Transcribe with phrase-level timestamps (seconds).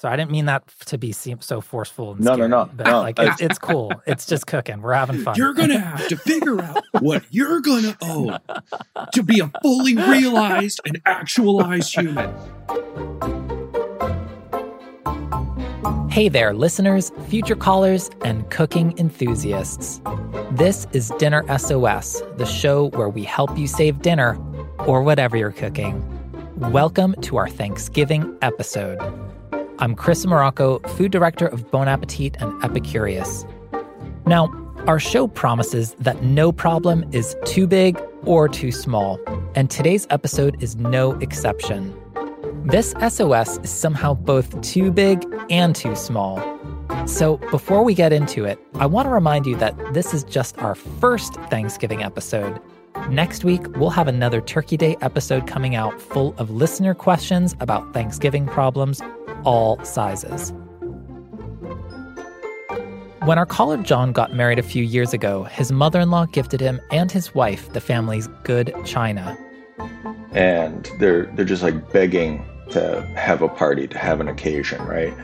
[0.00, 2.12] So I didn't mean that to be so forceful.
[2.12, 3.00] And No, no, scary, no, But no.
[3.00, 3.92] like, it's, it's cool.
[4.06, 4.80] It's just cooking.
[4.80, 5.34] We're having fun.
[5.36, 8.38] You're gonna have to figure out what you're gonna own
[9.12, 12.32] to be a fully realized and actualized human.
[16.08, 20.00] Hey there, listeners, future callers, and cooking enthusiasts.
[20.52, 24.38] This is Dinner SOS, the show where we help you save dinner
[24.86, 26.04] or whatever you're cooking.
[26.56, 28.98] Welcome to our Thanksgiving episode.
[29.80, 33.48] I'm Chris Morocco, food director of Bon Appetit and Epicurious.
[34.26, 34.50] Now,
[34.88, 39.20] our show promises that no problem is too big or too small,
[39.54, 41.94] and today's episode is no exception.
[42.64, 46.42] This SOS is somehow both too big and too small.
[47.06, 50.58] So, before we get into it, I want to remind you that this is just
[50.58, 52.60] our first Thanksgiving episode.
[53.10, 57.94] Next week, we'll have another Turkey Day episode coming out full of listener questions about
[57.94, 59.00] Thanksgiving problems,
[59.48, 60.52] all sizes.
[63.24, 66.60] When our caller John got married a few years ago, his mother in law gifted
[66.60, 69.36] him and his wife the family's good china.
[70.32, 75.14] and they're they're just like begging to have a party, to have an occasion, right?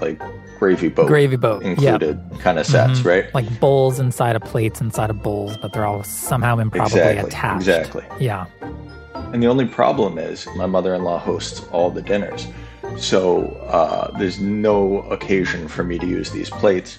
[0.00, 0.18] Like
[0.58, 1.62] gravy boat Gravy boat.
[1.62, 3.04] included kind of sets, Mhm.
[3.04, 3.34] right?
[3.34, 7.56] Like bowls inside of plates inside of bowls, but they're all somehow improbably exactly, attached.
[7.68, 8.04] exactly.
[8.18, 8.46] Yeah.
[9.32, 12.46] And the only problem is my mother-in-law hosts all the dinners,
[12.98, 16.98] so uh, there's no occasion for me to use these plates.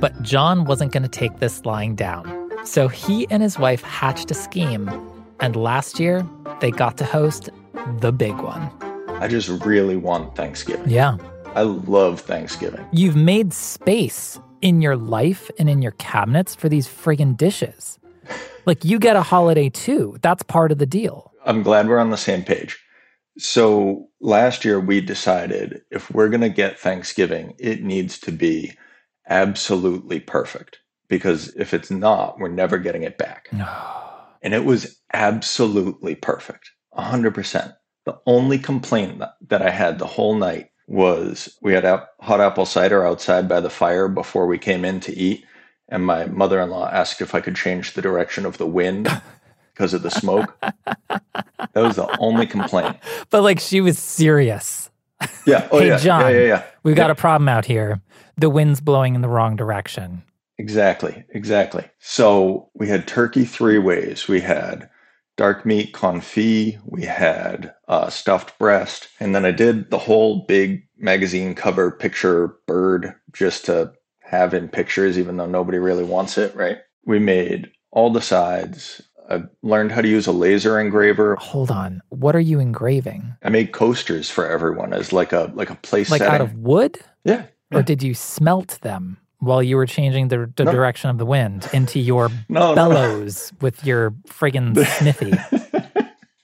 [0.00, 2.50] But John wasn't going to take this lying down.
[2.64, 4.90] So he and his wife hatched a scheme.
[5.40, 6.26] And last year,
[6.60, 7.50] they got to host
[8.00, 8.70] the big one.
[9.20, 10.88] I just really want Thanksgiving.
[10.88, 11.16] Yeah.
[11.54, 12.84] I love Thanksgiving.
[12.92, 17.98] You've made space in your life and in your cabinets for these friggin' dishes.
[18.66, 20.16] Like you get a holiday too.
[20.22, 21.32] That's part of the deal.
[21.44, 22.78] I'm glad we're on the same page.
[23.38, 28.72] So last year we decided if we're going to get Thanksgiving, it needs to be
[29.28, 30.78] absolutely perfect
[31.08, 33.48] because if it's not, we're never getting it back.
[34.42, 37.74] And it was absolutely perfect, 100%.
[38.04, 41.84] The only complaint that, that I had the whole night was we had
[42.20, 45.44] hot apple cider outside by the fire before we came in to eat.
[45.88, 49.08] And my mother in law asked if I could change the direction of the wind
[49.74, 50.56] because of the smoke.
[50.60, 52.96] that was the only complaint.
[53.30, 54.90] But like she was serious.
[55.46, 55.68] Yeah.
[55.70, 55.98] Oh, Hey, yeah.
[55.98, 56.62] John, Yeah, yeah, yeah.
[56.82, 58.00] We've got a problem out here.
[58.36, 60.22] The wind's blowing in the wrong direction.
[60.58, 61.84] Exactly, exactly.
[61.98, 64.28] So we had turkey three ways.
[64.28, 64.88] We had
[65.36, 70.86] dark meat confit, we had uh, stuffed breast, and then I did the whole big
[70.96, 73.92] magazine cover picture bird just to
[74.22, 76.78] have in pictures, even though nobody really wants it, right?
[77.04, 79.02] We made all the sides.
[79.30, 81.36] I learned how to use a laser engraver.
[81.36, 82.02] Hold on.
[82.10, 83.34] What are you engraving?
[83.42, 86.34] I made coasters for everyone as like a like a place Like setting.
[86.34, 86.98] out of wood?
[87.24, 87.46] yeah.
[87.72, 90.70] Or did you smelt them while you were changing the, the No.
[90.72, 92.74] direction of the wind into your No, no.
[92.74, 95.32] bellows with your friggin' smithy?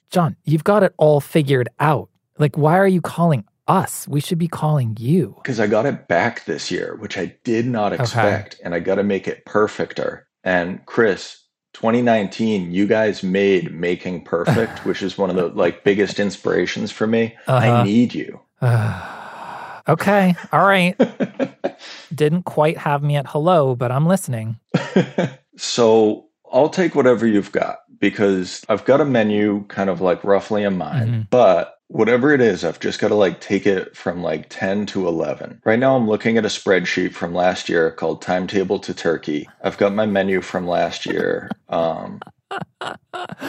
[0.09, 2.09] John, you've got it all figured out.
[2.37, 4.07] Like, why are you calling us?
[4.07, 5.35] We should be calling you.
[5.41, 8.95] because I got it back this year, which I did not expect, and I got
[8.95, 10.27] to make it perfecter.
[10.43, 11.40] And Chris,
[11.73, 17.07] 2019, you guys made making perfect, which is one of the like biggest inspirations for
[17.07, 17.35] me.
[17.47, 17.71] Uh-huh.
[17.71, 18.39] I need you.
[19.87, 20.35] okay.
[20.51, 20.95] All right.
[22.13, 24.59] Didn't quite have me at hello, but I'm listening.
[25.57, 30.63] so I'll take whatever you've got because I've got a menu kind of like roughly
[30.63, 31.27] in mind, Mhm.
[31.29, 35.07] but whatever it is, I've just got to like take it from like 10 to
[35.07, 35.61] 11.
[35.65, 39.47] Right now, I'm looking at a spreadsheet from last year called Timetable to Turkey.
[39.63, 41.49] I've got my menu from last year.
[41.69, 42.21] Um,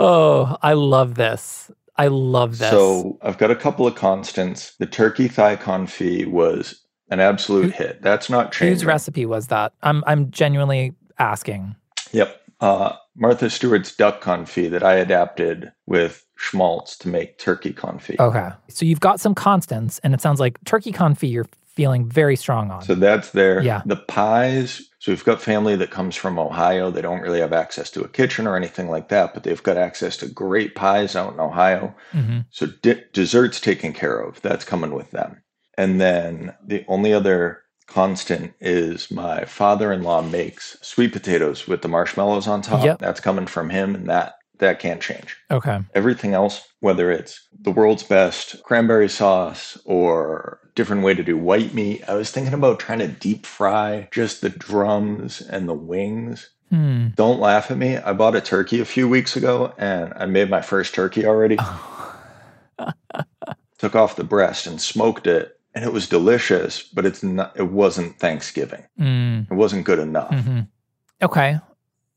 [0.00, 1.70] Oh, I love this.
[1.96, 2.70] I love this.
[2.70, 4.76] so I've got a couple of constants.
[4.76, 8.00] The turkey thigh confit was an absolute hit.
[8.02, 9.72] That's not whose recipe was that?
[9.82, 11.74] I'm I'm genuinely asking.
[12.12, 12.40] Yep.
[12.60, 18.18] Uh, Martha Stewart's duck confit that I adapted with schmaltz to make turkey confit.
[18.20, 18.50] Okay.
[18.68, 22.70] So you've got some constants, and it sounds like turkey confit you're feeling very strong
[22.70, 22.82] on.
[22.82, 23.60] So that's there.
[23.62, 23.82] Yeah.
[23.84, 24.82] The pies.
[25.00, 26.90] So we've got family that comes from Ohio.
[26.90, 29.76] They don't really have access to a kitchen or anything like that, but they've got
[29.76, 31.94] access to great pies out in Ohio.
[32.12, 32.46] Mhm.
[32.50, 34.40] So de- desserts taken care of.
[34.42, 35.42] That's coming with them.
[35.76, 42.46] And then the only other constant is my father-in-law makes sweet potatoes with the marshmallows
[42.46, 42.84] on top.
[42.84, 42.98] Yep.
[42.98, 45.36] That's coming from him, and that that can't change.
[45.50, 45.80] Okay.
[45.94, 51.74] Everything else, whether it's the world's best cranberry sauce or different way to do white
[51.74, 56.50] meat, I was thinking about trying to deep fry just the drums and the wings.
[56.70, 57.08] Hmm.
[57.16, 57.96] Don't laugh at me.
[57.96, 61.58] I bought a turkey a few weeks ago and I made my first turkey already.
[63.78, 67.70] Took off the breast and smoked it and it was delicious, but it's not it
[67.70, 68.84] wasn't Thanksgiving.
[68.98, 69.50] Mm.
[69.50, 70.34] It wasn't good enough.
[70.34, 70.60] hmm
[71.22, 71.58] Okay.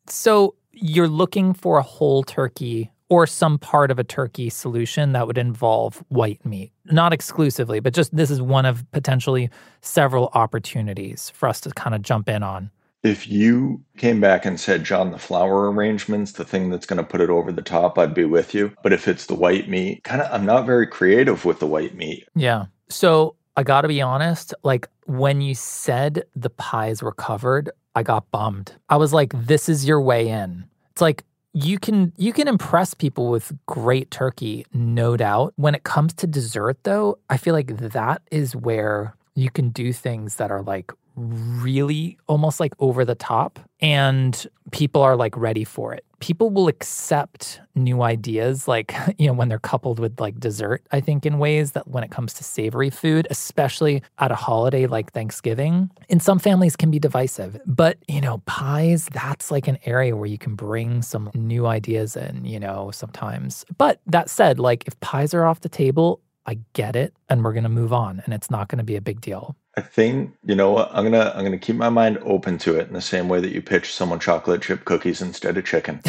[0.07, 5.27] So you're looking for a whole turkey or some part of a turkey solution that
[5.27, 6.71] would involve white meat.
[6.85, 9.49] Not exclusively, but just this is one of potentially
[9.81, 12.71] several opportunities for us to kind of jump in on.
[13.03, 17.03] If you came back and said, John, the flour arrangement's the thing that's going to
[17.03, 18.71] put it over the top, I'd be with you.
[18.81, 21.95] But if it's the white meat, kind of, I'm not very creative with the white
[21.95, 22.27] meat.
[22.33, 22.67] Yeah.
[22.89, 28.03] So I got to be honest, like when you said the pies were covered, I
[28.03, 28.73] got bummed.
[28.87, 30.65] I was like, this is your way in.
[31.01, 35.51] It's like, you can you can impress people with great turkey no doubt.
[35.55, 39.91] When it comes to dessert though i feel like that is where you can do
[39.91, 45.65] things that are like really almost like over the top and people are like ready
[45.65, 50.39] for it people will accept new ideas like you know when they're coupled with like
[50.39, 54.35] dessert i think in ways that when it comes to savory food especially at a
[54.35, 57.59] holiday like thanksgiving in some families can be divisive.
[57.65, 62.15] But you know pies that's like an area where you can bring some new ideas
[62.15, 63.65] in you know sometimes.
[63.77, 67.53] But that said like if pies are off the table i get it and we're
[67.53, 70.35] going to move on and it's not going to be a big deal I think
[70.43, 73.01] you know what I'm gonna I'm gonna keep my mind open to it in the
[73.01, 76.01] same way that you pitch someone chocolate chip cookies instead of chicken.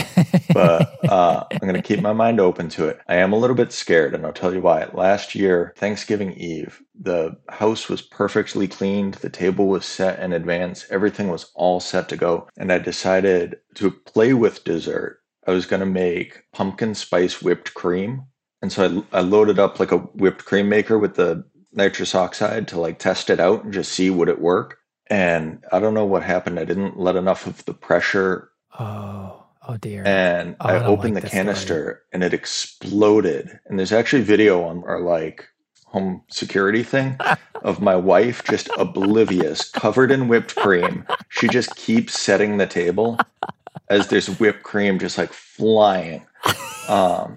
[0.53, 3.01] but uh, I'm gonna keep my mind open to it.
[3.07, 4.87] I am a little bit scared, and I'll tell you why.
[4.93, 10.87] Last year, Thanksgiving Eve, the house was perfectly cleaned, the table was set in advance,
[10.91, 15.21] everything was all set to go, and I decided to play with dessert.
[15.47, 18.25] I was gonna make pumpkin spice whipped cream.
[18.61, 22.69] And so I, I loaded up like a whipped cream maker with the nitrous oxide
[22.69, 24.79] to like test it out and just see would it work.
[25.09, 26.59] And I don't know what happened.
[26.59, 31.15] I didn't let enough of the pressure oh oh dear and Oh, I I opened
[31.15, 31.45] like the this story.
[31.45, 33.59] canister and it exploded.
[33.67, 35.47] And there's actually video on our like
[35.87, 37.19] home security thing
[37.63, 41.07] of my wife just oblivious, covered in whipped cream.
[41.29, 43.19] She just keeps setting the table
[43.91, 46.27] as there's whipped cream just like flying.
[46.89, 47.37] Um,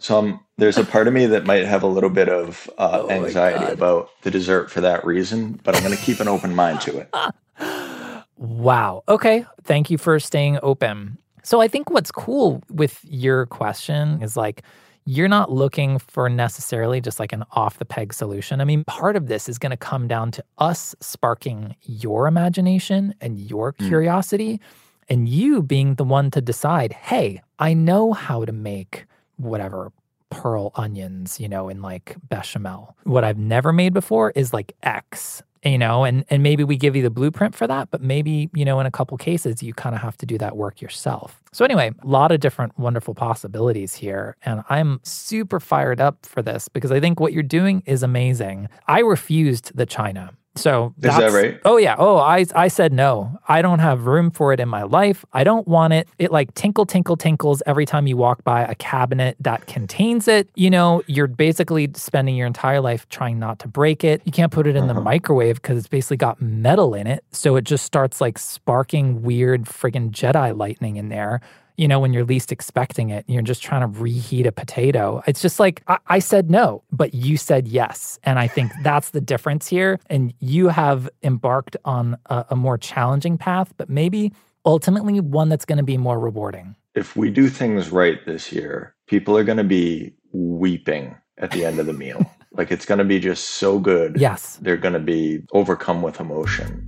[0.00, 3.02] so I'm, there's a part of me that might have a little bit of uh,
[3.04, 6.54] Oh anxiety about the dessert for that reason, but I'm going to keep an open
[6.54, 7.14] mind to it.
[8.36, 9.04] Wow.
[9.08, 9.46] Okay.
[9.62, 11.16] Thank you for staying open.
[11.44, 14.62] So I think what's cool with your question is like,
[15.04, 18.60] you're not looking for necessarily just like an off the peg solution.
[18.60, 23.14] I mean, part of this is going to come down to us sparking your imagination
[23.20, 23.88] and your Mm.
[23.88, 24.60] curiosity,
[25.08, 29.04] and you being the one to decide, hey, I know how to make
[29.42, 29.92] whatever
[30.30, 32.96] pearl onions, you know, in like bechamel.
[33.04, 36.96] What I've never made before is like X, you know, and and maybe we give
[36.96, 39.94] you the blueprint for that, but maybe, you know, in a couple cases you kind
[39.94, 41.42] of have to do that work yourself.
[41.52, 46.42] So anyway, a lot of different wonderful possibilities here, and I'm super fired up for
[46.42, 48.68] this because I think what you're doing is amazing.
[48.88, 50.32] I refused the China.
[50.54, 51.58] So Is that right?
[51.64, 51.94] Oh yeah.
[51.98, 53.38] Oh, I I said no.
[53.48, 55.24] I don't have room for it in my life.
[55.32, 56.08] I don't want it.
[56.18, 60.50] It like tinkle tinkle tinkles every time you walk by a cabinet that contains it.
[60.54, 64.20] You know, you're basically spending your entire life trying not to break it.
[64.26, 65.00] You can't put it in the Uh-huh.
[65.02, 67.24] microwave because it's basically got metal in it.
[67.32, 71.40] So it just starts like sparking weird friggin' Jedi lightning in there
[71.82, 75.20] you know, when you're least expecting it, you're just trying to reheat a potato.
[75.26, 78.20] It's just like, I, I said no, but you said yes.
[78.22, 79.98] And I think that's the difference here.
[80.08, 84.32] And you have embarked on a, a more challenging path, but maybe
[84.64, 86.76] ultimately one that's going to be more rewarding.
[86.94, 91.64] If we do things right this year, people are going to be weeping at the
[91.64, 92.30] end of the meal.
[92.52, 94.20] like it's going to be just so good.
[94.20, 94.60] Yes.
[94.62, 96.86] They're going to be overcome with emotion.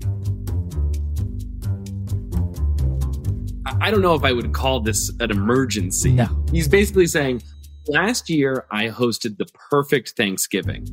[3.84, 6.12] I don't know if I would call this an emergency.
[6.12, 6.26] No.
[6.50, 7.42] He's basically saying,
[7.86, 10.86] last year I hosted the perfect Thanksgiving.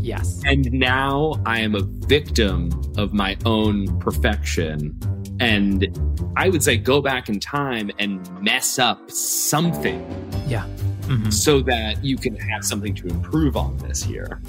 [0.00, 0.40] Yes.
[0.46, 4.96] And now I am a victim of my own perfection.
[5.40, 5.88] And
[6.36, 9.98] I would say go back in time and mess up something
[10.46, 10.66] Yeah.
[11.08, 11.32] Mhm.
[11.32, 14.40] so that you can have something to improve on this year.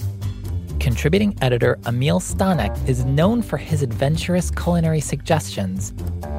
[0.79, 5.91] Contributing editor Emil Stanek is known for his adventurous culinary suggestions,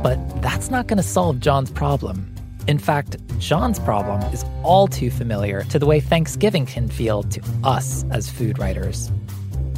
[0.02, 2.34] but that's not going to solve John's problem.
[2.66, 7.42] In fact, John's problem is all too familiar to the way Thanksgiving can feel to
[7.64, 9.10] us as food writers.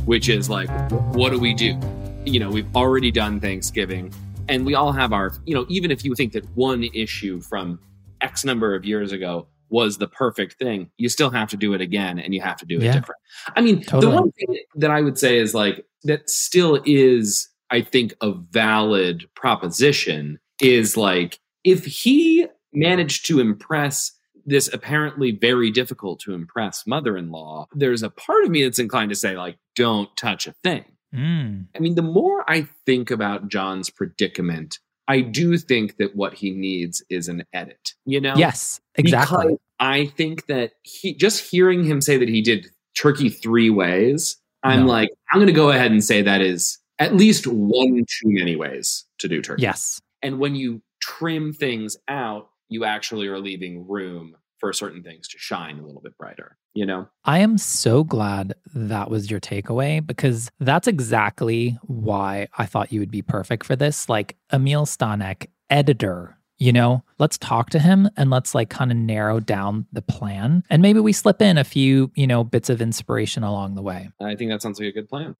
[0.05, 0.69] Which is like,
[1.14, 1.79] what do we do?
[2.25, 4.12] You know, we've already done Thanksgiving,
[4.49, 7.79] and we all have our, you know, even if you think that one issue from
[8.21, 11.80] X number of years ago was the perfect thing, you still have to do it
[11.80, 12.92] again and you have to do it Yeah.
[12.94, 13.20] different.
[13.56, 14.00] I mean, Totally.
[14.12, 18.32] the one thing that I would say is like, that still is, I think, a
[18.32, 24.12] valid proposition is like, if he managed to impress
[24.46, 28.78] this apparently very difficult to impress mother in law, there's a part of me that's
[28.78, 30.84] inclined to say, like, don't touch a thing.
[31.14, 31.66] Mm.
[31.76, 34.78] I mean, the more I think about John's predicament,
[35.11, 38.35] I do think that what he needs is an edit, you know?
[38.37, 39.45] Yes, exactly.
[39.45, 44.37] Because I think that he just hearing him say that he did turkey three ways,
[44.62, 44.87] I'm No.
[44.87, 48.55] like, I'm going to go ahead and say that is at least one too many
[48.55, 49.62] ways to do turkey.
[49.62, 50.00] Yes.
[50.23, 55.38] And when you trim things out, you actually are leaving room for certain things to
[55.38, 57.09] shine a little bit brighter, you know?
[57.25, 63.00] I am so glad that was your takeaway because that's exactly why I thought you
[63.00, 64.09] would be perfect for this.
[64.09, 68.97] Like Emil Stanek, editor, you know, let's talk to him and let's like kind of
[68.99, 70.62] narrow down the plan.
[70.69, 74.11] And maybe we slip in a few, you know, bits of inspiration along the way.
[74.21, 75.35] I think that sounds like a good plan.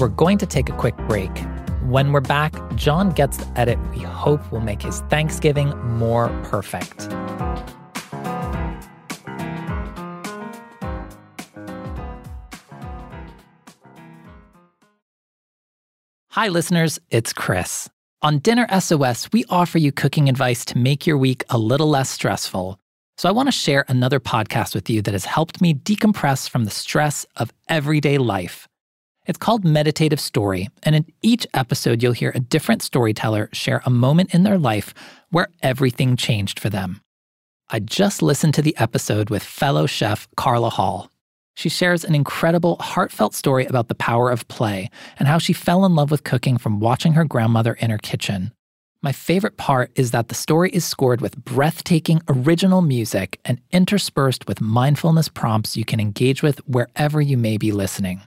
[0.00, 1.30] We're going to take a quick break.
[1.88, 7.10] When we're back, John gets the edit we hope will make his Thanksgiving more perfect.
[16.32, 17.88] Hi, listeners, it's Chris.
[18.20, 22.10] On Dinner SOS, we offer you cooking advice to make your week a little less
[22.10, 22.78] stressful.
[23.16, 26.66] So I want to share another podcast with you that has helped me decompress from
[26.66, 28.68] the stress of everyday life.
[29.28, 33.90] It's called Meditative Story, and in each episode, you'll hear a different storyteller share a
[33.90, 34.94] moment in their life
[35.28, 37.02] where everything changed for them.
[37.68, 41.10] I just listened to the episode with fellow chef Carla Hall.
[41.54, 45.84] She shares an incredible, heartfelt story about the power of play and how she fell
[45.84, 48.52] in love with cooking from watching her grandmother in her kitchen.
[49.02, 54.48] My favorite part is that the story is scored with breathtaking original music and interspersed
[54.48, 58.22] with mindfulness prompts you can engage with wherever you may be listening.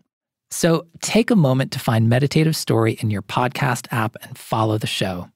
[0.51, 4.85] So take a moment to find Meditative Story in your podcast app and follow the
[4.85, 5.29] show.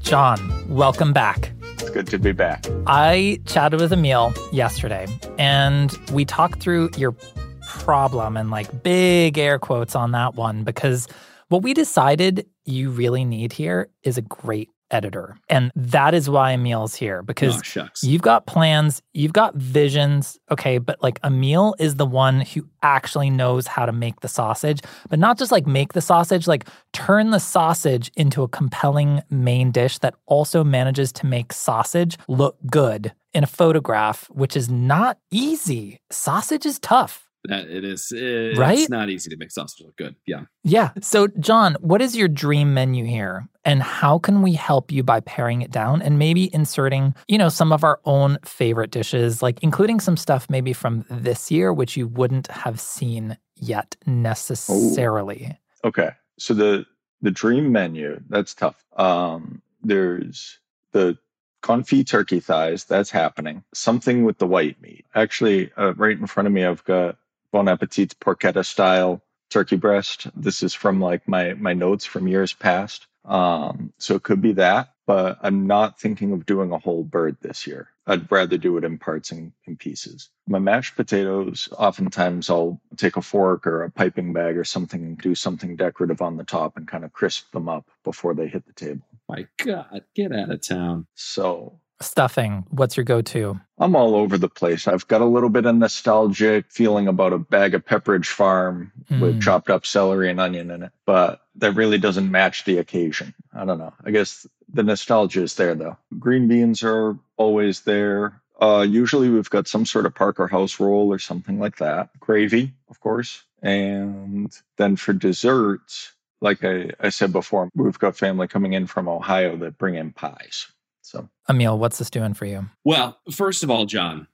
[0.00, 1.52] John, welcome back.
[1.74, 2.66] It's good to be back.
[2.86, 5.06] I chatted with Emil yesterday
[5.38, 7.14] and we talked through your
[7.62, 11.06] problem and like big air quotes on that one because
[11.50, 15.36] what we decided you really need here is a great editor.
[15.48, 17.60] And that is why Emil's here because oh.
[18.02, 23.30] You've got plans, you've got visions, okay, but like Emil is the one who actually
[23.30, 27.30] knows how to make the sausage, but not just like make the sausage, like turn
[27.30, 33.12] the sausage into a compelling main dish that also manages to make sausage look good
[33.34, 36.00] in a photograph, which is not easy.
[36.10, 37.27] Sausage is tough.
[37.48, 38.12] That it is.
[38.14, 38.88] It's Right?
[38.88, 40.14] not easy to make sausage look good.
[40.26, 40.42] Yeah.
[40.64, 40.90] Yeah.
[41.00, 43.48] So, John, what is your dream menu here?
[43.64, 47.48] And how can we help you by paring it down and maybe inserting, you know,
[47.48, 51.96] some of our own favorite dishes, like including some stuff maybe from this year, which
[51.96, 55.58] you wouldn't have seen yet necessarily?
[55.84, 56.10] Okay.
[56.38, 56.86] So the
[57.20, 58.84] the dream menu, that's tough.
[58.96, 60.58] Um there's
[60.92, 61.18] the
[61.62, 63.64] confit turkey thighs, that's happening.
[63.74, 65.04] Something with the white meat.
[65.14, 67.16] Actually, uh, right in front of me I've got
[67.52, 70.26] Bon Appetit's porchetta style turkey breast.
[70.34, 73.06] This is from like my my notes from years past.
[73.24, 77.36] Um so it could be that, but I'm not thinking of doing a whole bird
[77.40, 77.88] this year.
[78.06, 80.30] I'd rather do it in parts and in pieces.
[80.46, 85.18] My mashed potatoes, oftentimes I'll take a fork or a piping bag or something and
[85.18, 88.66] do something decorative on the top and kind of crisp them up before they hit
[88.66, 89.06] the table.
[89.28, 91.06] My God, get out of town.
[91.14, 93.60] So Stuffing, what's your go to?
[93.80, 94.88] I'm all over the place.
[94.88, 99.36] I've got a little bit of nostalgic feeling about a bag of Pepperidge Farm with
[99.36, 99.42] Mm.
[99.42, 103.34] chopped up celery and onion in it, but that really doesn't match the occasion.
[103.54, 103.94] I don't know.
[104.04, 105.96] I guess the nostalgia is there though.
[106.18, 108.40] Green beans are always there.
[108.60, 112.10] Uh, usually we've got some sort of Parker House roll or something like that.
[112.18, 113.42] Gravy, of course.
[113.62, 119.08] And then for desserts, like I, I said before, we've got family coming in from
[119.08, 120.66] Ohio that bring in pies.
[121.08, 122.68] So Emil, what's this doing for you?
[122.84, 124.26] Well, first of all, John,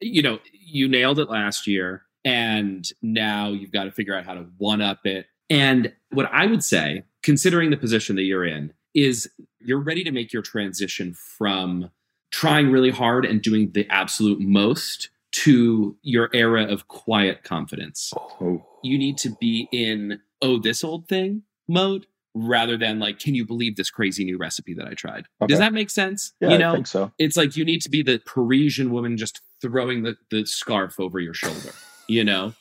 [0.00, 4.34] you know, you nailed it last year, and now you've got to figure out how
[4.34, 5.26] to one up it.
[5.50, 9.28] And what I would say considering the position that you're in, is
[9.58, 11.90] you're ready to make your transition from
[12.30, 18.12] trying really hard and doing the absolute most to your era of quiet confidence.
[18.40, 23.34] Oh, You need to be in, oh, this old thing mode rather than like, can
[23.34, 25.26] you believe this crazy new recipe that I tried?
[25.40, 25.48] Okay.
[25.48, 26.32] Does that make sense?
[26.40, 27.12] yeah, you I know, think so.
[27.18, 31.20] it's like you need to be the Parisian woman just throwing the, the scarf over
[31.20, 31.70] your shoulder,
[32.08, 32.52] you know?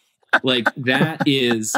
[0.44, 1.76] Like that is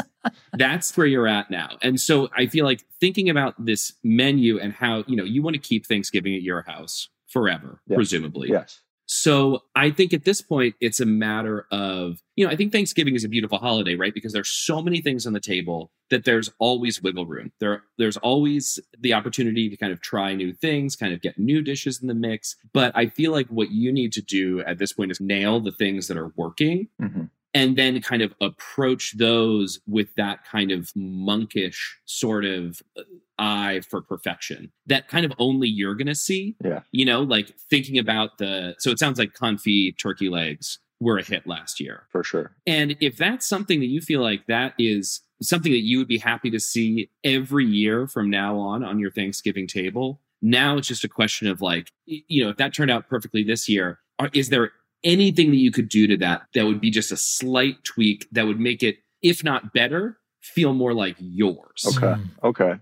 [0.54, 1.76] that's where you're at now.
[1.82, 5.54] And so I feel like thinking about this menu and how, you know, you want
[5.54, 7.96] to keep Thanksgiving at your house forever, Yeah.
[7.96, 8.48] presumably.
[8.50, 8.80] Yes.
[9.06, 13.14] So I think at this point, it's a matter of, you know, I think Thanksgiving
[13.14, 14.12] is a beautiful holiday, right?
[14.12, 17.52] Because there's so many things on the table that there's always wiggle room.
[17.60, 21.62] There, there's always the opportunity to kind of try new things, kind of get new
[21.62, 22.56] dishes in the mix.
[22.72, 25.72] But I feel like what you need to do at this point is nail the
[25.72, 27.24] things that are working hmm
[27.56, 33.02] and then kind of approach those with that kind of monkish sort of uh,
[33.38, 36.56] eye for perfection that kind of only you're going to see.
[36.64, 36.80] Yeah.
[36.92, 41.22] You know, like thinking about the, so it sounds like confit turkey legs were a
[41.22, 42.06] hit last year.
[42.10, 42.52] For sure.
[42.66, 46.18] And if that's something that you feel like that is something that you would be
[46.18, 51.04] happy to see every year from now on on your Thanksgiving table, now it's just
[51.04, 54.48] a question of like, you know, if that turned out perfectly this year, are, is
[54.48, 54.72] there
[55.04, 58.46] anything that you could do to that that would be just a slight tweak that
[58.46, 61.84] would make it, if not better, feel more like yours?
[61.86, 62.20] Okay.
[62.20, 62.28] Mm.
[62.42, 62.74] Okay.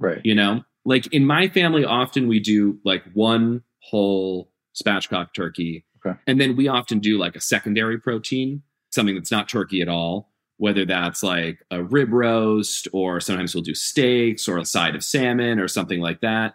[0.00, 0.20] Right.
[0.24, 5.84] You know, like in my family, often we do like one whole spatchcock turkey.
[6.04, 6.18] Okay.
[6.26, 10.32] And then we often do like a secondary protein, something that's not turkey at all,
[10.56, 15.04] whether that's like a rib roast or sometimes we'll do steaks or a side of
[15.04, 16.54] salmon or something like that.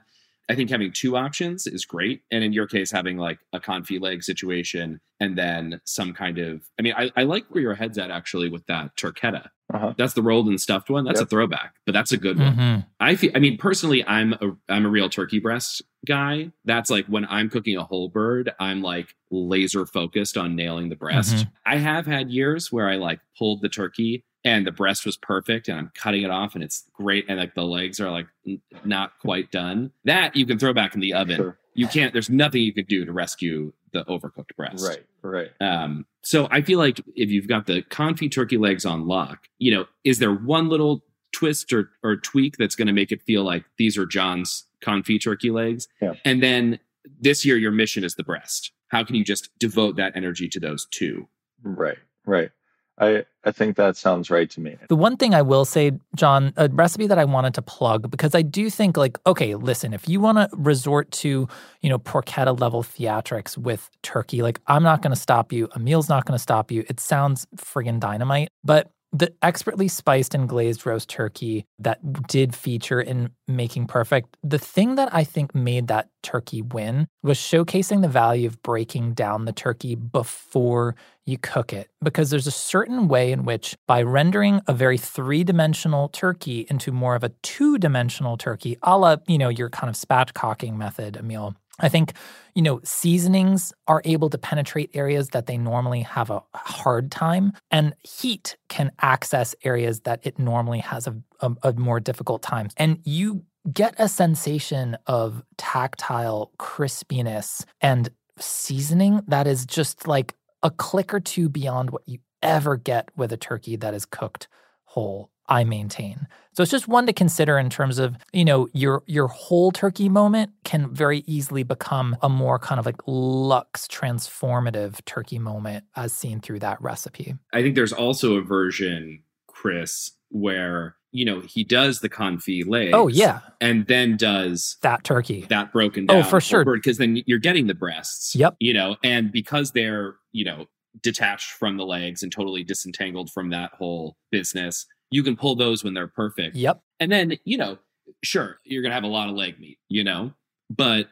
[0.50, 2.22] I think having two options is great.
[2.32, 6.68] And in your case, having like a confit leg situation and then some kind of,
[6.78, 9.50] I mean, I, I like where your head's at actually with that turketta.
[9.74, 9.94] Uh-huh.
[9.98, 11.06] That's the rolled and stuffed one.
[11.06, 11.28] That's Yep.
[11.28, 12.56] a throwback, but that's a good one.
[12.56, 12.86] Mhm.
[13.00, 13.32] I feel.
[13.34, 16.52] I mean, personally, I'm a I'm a real turkey breast guy.
[16.66, 20.96] That's like when I'm cooking a whole bird, I'm like laser focused on nailing the
[20.96, 21.36] breast.
[21.36, 21.52] Mhm.
[21.66, 25.68] I have had years where I like pulled the turkey and the breast was perfect,
[25.68, 28.62] and I'm cutting it off and it's great, and like the legs are like n-
[28.84, 29.92] not quite done.
[30.04, 31.38] That you can throw back in the oven.
[31.38, 31.58] Sure.
[31.74, 32.14] You can't.
[32.14, 34.86] There's nothing you could do to rescue the overcooked breast.
[34.88, 35.04] Right.
[35.24, 35.52] Right.
[35.60, 39.72] Um, so I feel like if you've got the confit turkey legs on lock, you
[39.72, 43.44] know, is there one little twist or, or tweak that's going to make it feel
[43.44, 45.88] like these are John's confit turkey legs?
[46.02, 46.14] Yeah.
[46.26, 46.80] And then
[47.22, 48.72] this year, your mission is the breast.
[48.88, 51.28] How can you just devote that energy to those two?
[51.62, 52.00] Right.
[52.26, 52.50] Right.
[52.98, 54.78] I I think that sounds right to me.
[54.90, 58.34] The one thing I will say, John, a recipe that I wanted to plug because
[58.34, 61.48] I do think like, okay, listen, if you want to resort to,
[61.82, 65.68] you know, porchetta level theatrics with turkey, like I'm not going to stop you.
[65.76, 66.86] Emil's not going to stop you.
[66.88, 73.00] It sounds friggin' dynamite, but the expertly spiced and glazed roast turkey that did feature
[73.00, 78.10] in Making Perfect, the thing that I think made that turkey win was showcasing the
[78.10, 81.90] value of breaking down the turkey before you cook it.
[82.04, 86.92] Because there's a certain way in which, by rendering a very three dimensional turkey into
[86.92, 91.16] more of a two dimensional turkey, a la, you know, your kind of spatchcocking method,
[91.16, 92.14] Emil, I think,
[92.54, 97.54] you know, seasonings are able to penetrate areas that they normally have a hard time,
[97.70, 102.70] and heat can access areas that it normally has a, a, a more difficult time.
[102.78, 108.10] And you get a sensation of tactile crispiness and
[108.40, 113.32] seasoning that is just like a click or two beyond what you ever get with
[113.32, 114.48] a turkey that is cooked
[114.86, 115.30] whole.
[115.48, 116.28] I maintain.
[116.54, 120.08] So it's just one to consider in terms of, you know, your your whole turkey
[120.08, 126.14] moment can very easily become a more kind of like luxe transformative turkey moment as
[126.14, 127.36] seen through that recipe.
[127.54, 132.92] I think there's also a version, Chris, where, you know, he does the confit legs.
[132.94, 135.46] Oh yeah, And then does that turkey.
[135.50, 136.24] that broken oh, down.
[136.24, 136.64] Oh, for sure.
[136.64, 138.34] Because then you're getting the breasts.
[138.34, 138.56] Yep.
[138.60, 140.68] You know, and because they're, you know,
[141.02, 145.84] detached from the legs and totally disentangled from that whole business, you can pull those
[145.84, 146.56] when they're perfect.
[146.56, 146.82] Yep.
[147.00, 147.78] And then, you know,
[148.24, 150.34] sure, you're going to have a lot of leg meat, you know,
[150.70, 151.08] but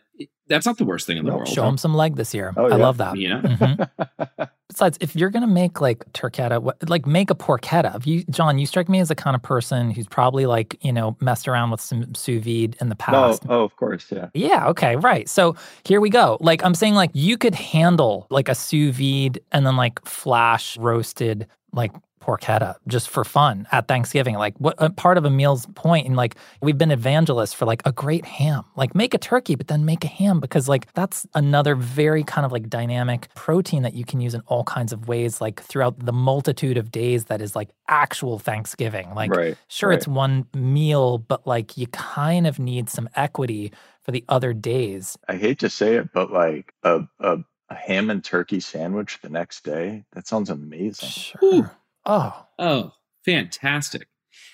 [0.48, 1.48] that's not the worst thing in the No, world.
[1.48, 2.54] Show them some leg this year.
[2.58, 2.76] Oh, I yeah.
[2.76, 3.18] love that.
[3.18, 3.42] You know?
[3.42, 4.50] Mhm.
[4.70, 7.96] Besides, if you're gonna make like turketta, like make a porchetta.
[7.96, 10.92] If you, John, you strike me as the kind of person who's probably like you
[10.92, 12.96] know messed around with some sous vide in the no.
[12.96, 13.44] past.
[13.48, 14.08] Oh, of course.
[14.12, 14.30] Yeah.
[14.34, 15.30] Yeah, okay, right.
[15.30, 16.38] So here we go.
[16.42, 20.76] Like I'm saying, like you could handle like a sous vide and then like flash
[20.78, 21.92] roasted like
[22.24, 24.36] porchetta just for fun at Thanksgiving.
[24.36, 26.08] Like what uh, part of Emil's point?
[26.08, 28.64] and like we've been evangelists for like a great ham.
[28.76, 32.46] Like make a turkey but then make a ham because like that's another very kind
[32.46, 36.06] of like dynamic protein that you can use in all kinds of ways like throughout
[36.06, 39.14] the multitude of days that is like actual Thanksgiving.
[39.14, 39.98] Like right, sure right.
[39.98, 43.72] it's one meal but like you kind of need some equity
[44.04, 45.18] for the other days.
[45.28, 49.30] I hate to say it, but like a, a, a ham and turkey sandwich the
[49.30, 51.10] next day, that sounds amazing.
[51.10, 51.40] Sure.
[51.44, 51.70] Ooh.
[52.06, 52.46] Oh.
[52.60, 52.92] Oh,
[53.26, 54.08] fantastic.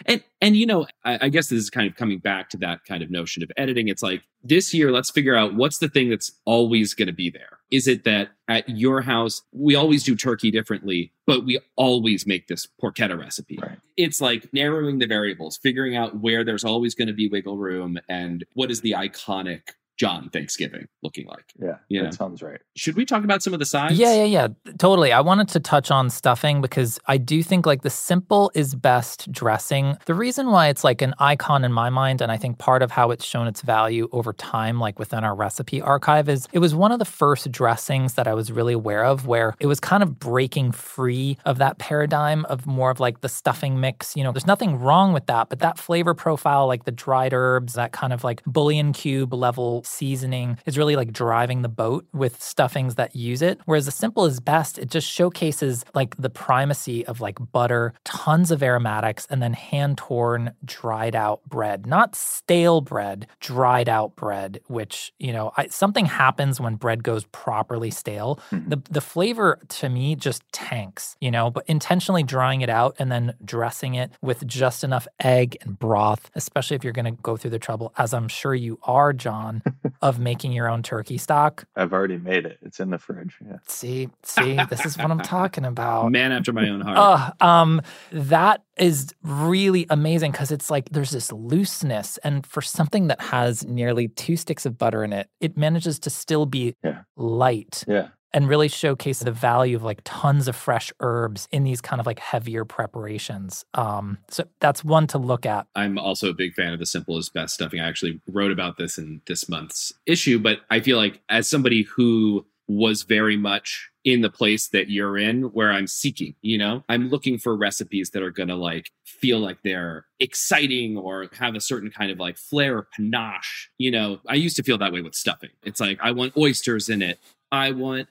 [0.05, 2.85] And and you know, I, I, guess this is kind of coming back to that
[2.85, 3.87] kind of notion of editing.
[3.87, 7.29] It's like this year, let's figure out what's the thing that's always going to be
[7.29, 7.59] there.
[7.71, 12.47] Is it that at your house we always do turkey differently, but we always make
[12.47, 13.59] this porchetta recipe?
[13.61, 13.77] Right.
[13.97, 17.99] It's like narrowing the variables, figuring out where there's always going to be wiggle room,
[18.07, 21.43] and what is the iconic John Thanksgiving looking like.
[21.61, 22.03] Yeah, Yeah.
[22.03, 22.59] that sounds right.
[22.77, 23.99] Should we talk about some of the sides?
[23.99, 24.47] Yeah, yeah, yeah.
[24.77, 25.11] Totally.
[25.11, 29.29] I wanted to touch on stuffing because I do think like the simple is best
[29.31, 29.97] dressing.
[30.05, 32.91] The reason why it's like an icon in my mind, and I think part of
[32.91, 36.73] how it's shown its value over time, like within our recipe archive, is it was
[36.73, 40.01] one of the first dressings that I was really aware of where it was kind
[40.01, 44.15] of breaking free of that paradigm of more of like the stuffing mix.
[44.15, 47.73] You know, there's nothing wrong with that, but that flavor profile, like the dried herbs,
[47.73, 52.41] that kind of like bouillon cube level seasoning is really like driving the boat with
[52.41, 53.59] stuffings that use it.
[53.65, 58.51] Whereas the simple is best, it just showcases like the primacy of like butter, tons
[58.51, 61.85] of aromatics, and then hand torn, dried out bread.
[61.85, 67.25] Not stale bread, dried out bread, which, you know, I, something happens when bread goes
[67.25, 68.39] properly stale.
[68.51, 68.69] Mhm.
[68.69, 73.11] The, the flavor to me just tanks, you know, but intentionally drying it out and
[73.11, 77.37] then dressing it with just enough egg and broth, especially if you're going to go
[77.37, 79.61] through the trouble, as I'm sure you are, John,
[80.01, 81.65] of making your own turkey stock.
[81.75, 82.57] I've already made it.
[82.61, 83.35] It's in the fridge.
[83.45, 83.57] Yeah.
[83.67, 86.11] See, see, this is what I'm talking about.
[86.11, 87.33] Man after my own heart.
[87.41, 93.07] Oh, um, that is really amazing because it's like there's this looseness, and for something
[93.07, 97.01] that has nearly two sticks of butter in it, it manages to still be Yeah.
[97.17, 98.07] light Yeah.
[98.33, 102.05] And really showcase the value of like tons of fresh herbs in these kind of
[102.05, 103.65] like heavier preparations.
[103.73, 105.67] Um, so that's one to look at.
[105.75, 107.79] I'm also a big fan of the simple is best stuffing.
[107.79, 111.83] I actually wrote about this in this month's issue, but I feel like as somebody
[111.83, 116.83] who was very much in the place that you're in where I'm seeking, you know,
[116.87, 121.55] I'm looking for recipes that are going to like feel like they're exciting or have
[121.55, 123.71] a certain kind of like flair or panache.
[123.79, 125.49] You know, I used to feel that way with stuffing.
[125.63, 127.19] It's like I want oysters in it.
[127.51, 128.07] I want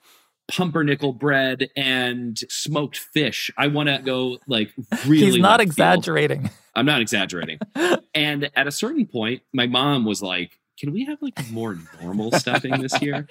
[0.50, 3.50] pumpernickel bread and smoked fish.
[3.56, 4.72] I want to go like
[5.06, 5.68] really He's not left field.
[5.68, 6.50] exaggerating.
[6.74, 7.58] I'm not exaggerating.
[8.14, 12.32] and at a certain point, my mom was like, "Can we have like more normal
[12.32, 13.28] stuffing this year?"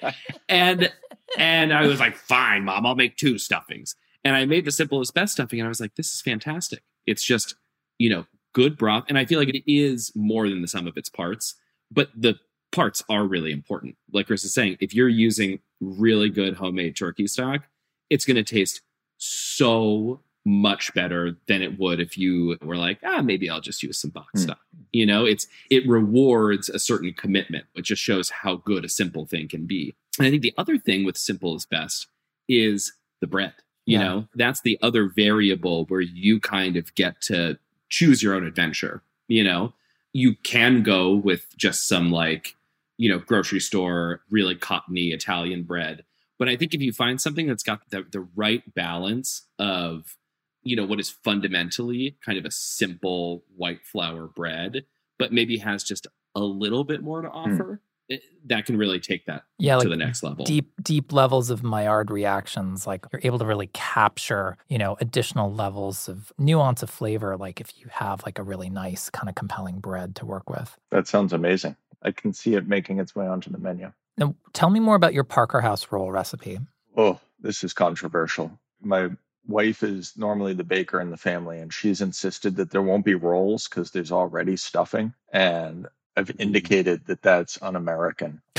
[0.48, 0.92] And
[1.36, 5.14] and I was like, "Fine, mom, I'll make two stuffings." And I made the simplest
[5.14, 6.82] best stuffing, and I was like, "This is fantastic.
[7.06, 7.54] It's just,
[7.98, 10.96] you know, good broth." And I feel like it is more than the sum of
[10.96, 11.54] its parts,
[11.90, 12.36] but the
[12.72, 13.96] parts are really important.
[14.12, 17.62] Like Chris is saying, if you're using really good homemade turkey stock,
[18.10, 18.80] it's going to taste
[19.16, 23.98] so much better than it would if you were like, ah, maybe I'll just use
[24.00, 24.38] some box Hmm.
[24.44, 24.60] stock.
[24.92, 29.26] You know, it's it rewards a certain commitment, which just shows how good a simple
[29.26, 29.94] thing can be.
[30.18, 32.06] And I think the other thing with simple is best
[32.48, 33.52] is the bread.
[33.84, 34.04] You Yeah.
[34.04, 37.58] know, that's the other variable where you kind of get to
[37.90, 39.02] choose your own adventure.
[39.28, 39.74] You know,
[40.14, 42.54] you can go with just some like,
[42.98, 46.04] you know, grocery store, really cottony Italian bread.
[46.38, 50.16] But I think if you find something that's got the, the right balance of,
[50.62, 54.84] you know, what is fundamentally kind of a simple white flour bread,
[55.18, 57.36] but maybe has just a little bit more to hmm.
[57.36, 60.44] offer, it- that can really take that Yeah, to like the next level.
[60.44, 65.52] deep deep levels of Maillard reactions like you're able to really capture you know additional
[65.52, 69.34] levels of nuance of flavor like if you have like a really nice kind of
[69.34, 71.76] compelling bread to work with That sounds amazing.
[72.02, 73.92] I can see it making its way onto the menu.
[74.16, 76.58] now tell me more about your parker house roll recipe
[76.96, 78.58] Oh, this is controversial.
[78.82, 79.10] My
[79.46, 83.14] wife is normally the baker in the family, and she's insisted that there won't be
[83.14, 85.14] rolls because there's already stuffing.
[85.32, 88.42] And I've indicated that that's un American.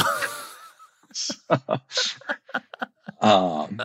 [3.21, 3.81] um,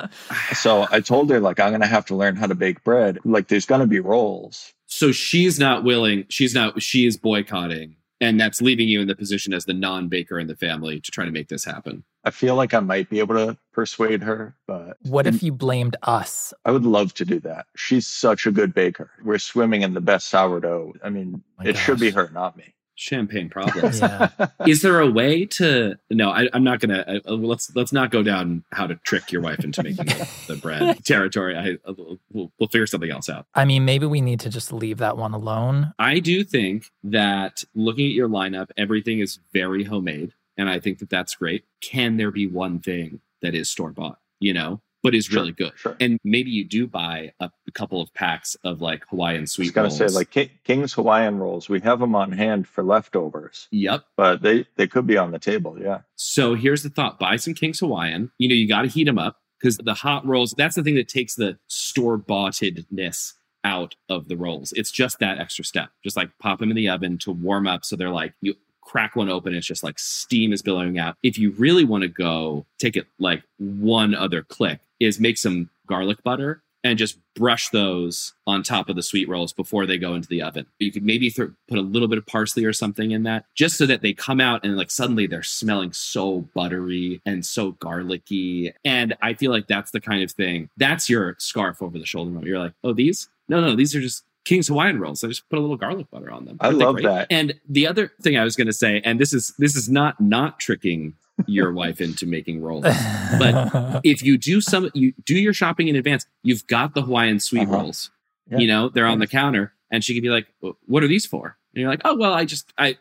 [0.52, 3.18] so I told her, like, I'm going to have to learn how to bake bread.
[3.24, 4.72] Like, there's going to be rolls.
[4.86, 7.96] so she's not willing, she's not, she is boycotting.
[8.24, 11.10] And that's leaving you in the position as the non baker in the family to
[11.10, 12.04] try to make this happen.
[12.24, 15.42] I feel like I might be able to persuade her, but what if mm.
[15.42, 17.66] you blamed us I would love to do that.
[17.76, 19.10] She's such a good baker.
[19.22, 20.94] We're swimming in the best sourdough.
[21.04, 22.74] I mean, oh My it should be her, not me.
[22.96, 24.00] Champagne problems.
[24.00, 24.28] Yeah.
[24.66, 25.96] Is there a way to?
[26.10, 27.04] No, I, I'm not gonna.
[27.06, 30.28] I, uh, let's let's not go down how to trick your wife into making the,
[30.48, 31.56] the bread territory.
[31.56, 31.94] I uh,
[32.32, 33.46] we'll, we'll figure something else out.
[33.54, 35.92] I mean, maybe we need to just leave that one alone.
[35.98, 40.98] I do think that looking at your lineup, everything is very homemade, and I think
[40.98, 41.64] that that's great.
[41.80, 44.18] Can there be one thing that is store bought?
[44.40, 45.70] You know, but is Sure, really good.
[45.76, 45.96] sure.
[46.00, 49.66] And maybe you do buy a, a couple of packs of like Hawaiian sweet.
[49.66, 49.98] I was gonna rolls.
[49.98, 51.68] say like Ki- King's Hawaiian rolls.
[51.68, 54.04] We have them on hand for leftovers, yep.
[54.16, 55.76] but they they could be on the table.
[55.80, 58.32] Yeah, So here's the thought: buy some King's Hawaiian.
[58.38, 60.54] You know, you got to heat them up because the hot rolls.
[60.56, 64.72] That's the thing that takes the store boughtedness out of the rolls.
[64.72, 65.90] It's just that extra step.
[66.02, 69.16] Just like pop them in the oven to warm up, so they're like you crack
[69.16, 69.54] one open.
[69.54, 71.16] It's just like steam is billowing out.
[71.22, 74.80] If you really want to go, take it like one other click.
[75.00, 79.52] Is make some garlic butter and just brush those on top of the sweet rolls
[79.52, 80.66] before they go into the oven.
[80.78, 83.78] You could maybe th- put a little bit of parsley or something in that just
[83.78, 88.72] so that they come out and like suddenly they're smelling so buttery and so garlicky.
[88.84, 92.30] And I feel like that's the kind of thing that's your scarf over the shoulder
[92.30, 92.46] moment.
[92.46, 93.28] You're like, oh, these?
[93.48, 95.24] No, no, these are just King's Hawaiian rolls.
[95.24, 96.58] I just put a little garlic butter on them.
[96.60, 97.28] I Aren't love that.
[97.30, 100.20] And the other thing I was going to say, and this is this is not
[100.20, 101.14] not tricking
[101.46, 102.84] your wife into making rolls
[103.38, 107.40] But- if you do some you do your shopping in advance you've got the hawaiian
[107.40, 107.72] sweet Uh-huh.
[107.78, 108.10] rolls
[108.50, 108.58] Yeah.
[108.58, 110.46] you know they're on the counter and she could be like
[110.86, 112.96] what are these for and you're like oh well i just i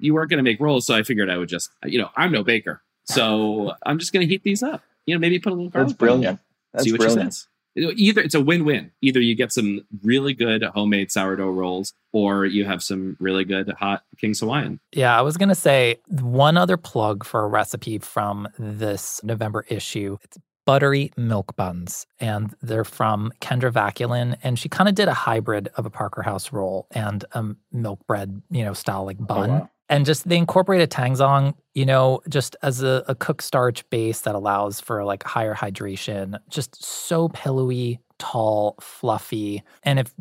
[0.00, 2.32] you weren't going to make rolls so i figured i would just you know i'm
[2.32, 5.56] no baker so i'm just going to heat these up you know maybe put a
[5.56, 6.40] little garlic that's brilliant.
[6.72, 7.32] That's see what brilliant.
[7.32, 11.92] she says either it's a win-win either you get some really good homemade sourdough rolls
[12.12, 15.96] or you have some really good hot king's hawaiian Yeah, I was going to say
[16.08, 20.16] one other plug for a recipe from this November issue.
[20.22, 24.36] It's buttery milk buns, and they're from Kendra Vaculin.
[24.42, 28.04] And she kind of did a hybrid of a Parker House roll and a milk
[28.06, 29.50] bread, you know, style like oh, bun.
[29.50, 29.70] wow.
[29.88, 34.22] And just they incorporate a tangzhong, you know, just as a, a cooked starch base
[34.22, 36.38] that allows for like higher hydration.
[36.48, 39.62] Just so pillowy, tall, fluffy.
[39.82, 40.12] And if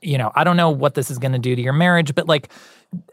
[0.00, 2.26] you know, I don't know what this is going to do to your marriage, but
[2.26, 2.50] like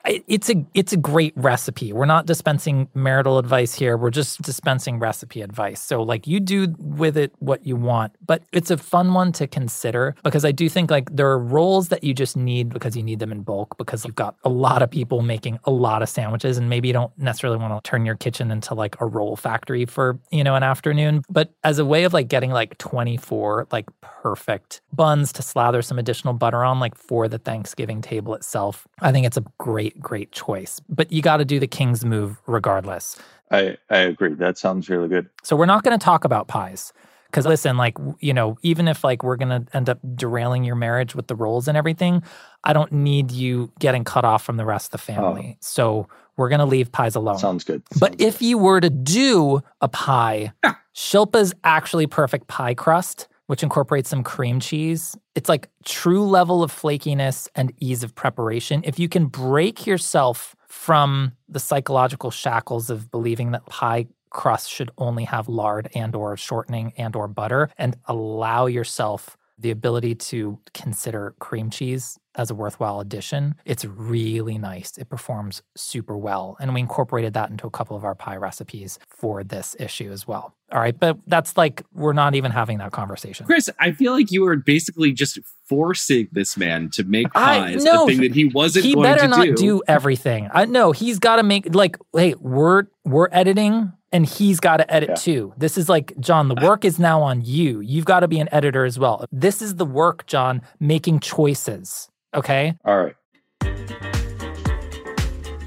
[0.05, 1.93] it's a it's a great recipe.
[1.93, 3.97] We're not dispensing marital advice here.
[3.97, 5.81] We're just dispensing recipe advice.
[5.81, 9.47] So like you do with it what you want, but it's a fun one to
[9.47, 13.03] consider because I do think like there are rolls that you just need because you
[13.03, 16.10] need them in bulk because you've got a lot of people making a lot of
[16.10, 19.36] sandwiches and maybe you don't necessarily want to turn your kitchen into like a roll
[19.36, 23.67] factory for, you know, an afternoon, but as a way of like getting like 24
[23.71, 28.88] like perfect buns to slather some additional butter on like for the Thanksgiving table itself,
[29.02, 30.80] I think it's a great great choice.
[30.89, 33.17] But you got to do the king's move regardless.
[33.52, 34.34] I I agree.
[34.34, 35.30] That sounds really good.
[35.43, 36.93] So we're not going to talk about pies.
[37.32, 40.76] Because listen, like, you know, even if like we're going to end up derailing your
[40.76, 42.24] marriage with the rolls and everything,
[42.65, 45.15] I don't need you getting cut off from the rest of the oh.
[45.15, 45.58] family.
[45.62, 47.38] So we're going to leave pies alone.
[47.38, 47.84] Sounds good.
[48.02, 50.52] But Sounds if you were to do a pie,
[50.93, 55.13] Shilpa's actually perfect pie crust, which incorporates some cream cheese.
[55.35, 58.81] It's like true level of flakiness and ease of preparation.
[58.85, 64.89] If you can break yourself from the psychological shackles of believing that pie crust should
[64.97, 70.57] only have lard and or shortening and or butter and allow yourself the ability to
[70.73, 73.55] consider cream cheese as a worthwhile addition.
[73.65, 74.97] It's really nice.
[74.97, 76.55] It performs super well.
[76.61, 80.25] And we incorporated that into a couple of our pie recipes for this issue as
[80.25, 80.55] well.
[80.71, 80.97] All right.
[80.97, 83.45] But that's like, we're not even having that conversation.
[83.45, 88.03] Chris, I feel like you are basically just forcing this man to make I- no,
[88.03, 89.55] a thing that he wasn't he going better not do.
[89.55, 90.49] do, everything.
[90.53, 94.93] I no, he's got to make like, hey, we're we're editing, and he's got to
[94.93, 95.15] edit Yeah.
[95.15, 95.53] too.
[95.57, 96.47] This is like John.
[96.49, 97.79] The work is now on you.
[97.79, 99.25] You've got to be an editor as well.
[99.31, 102.10] This is the work, John, making choices.
[102.34, 102.75] Okay.
[102.86, 103.15] All right.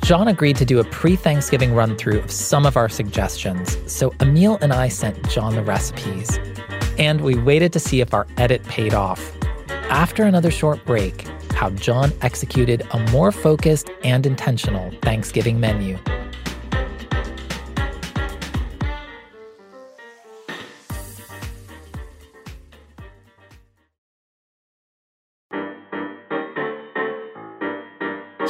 [0.04, 4.12] John agreed to do a pre Thanksgiving run through of some of our suggestions, so
[4.20, 6.38] Emil and I sent John the recipes.
[6.98, 9.34] And we waited to see if our edit paid off.
[9.88, 15.98] After another short break, how John executed a more focused and intentional Thanksgiving menu.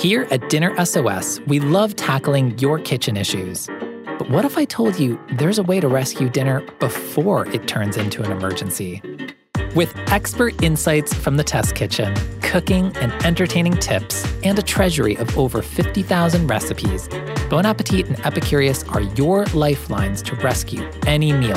[0.04, 3.68] Here at Dinner SOS, we love tackling your kitchen issues.
[4.18, 7.96] But what if I told you there's a way to rescue dinner before it turns
[7.96, 9.00] into an emergency?
[9.74, 15.38] With expert insights from the test kitchen, cooking and entertaining tips, and a treasury of
[15.38, 17.08] over 50,000 recipes,
[17.48, 21.56] Bon Appetit and Epicurious are your lifelines to rescue any meal.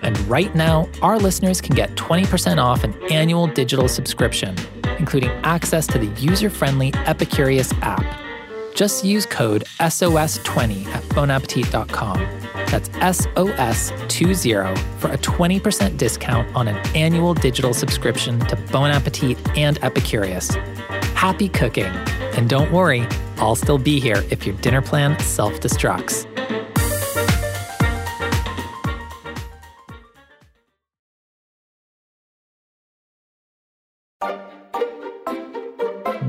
[0.00, 4.56] And right now, our listeners can get 20% off an annual digital subscription,
[5.00, 8.04] including access to the user friendly Epicurious app.
[8.74, 12.18] Just use code SOS20 at bonappetit.com.
[12.70, 19.80] That's SOS20 for a 20% discount on an annual digital subscription to Bon Appetit and
[19.80, 20.54] Epicurious.
[21.14, 21.92] Happy cooking!
[22.36, 23.08] And don't worry,
[23.38, 26.29] I'll still be here if your dinner plan self destructs.